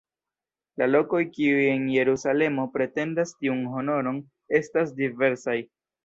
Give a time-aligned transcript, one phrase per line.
[0.81, 4.17] La lokoj kiuj en Jerusalemo pretendas tiun honoron
[4.61, 5.59] estas diversaj.